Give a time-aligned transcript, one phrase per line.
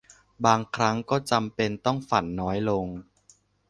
[0.45, 2.85] บางครั้งก็จำเป็นต้องฝันน้อยลง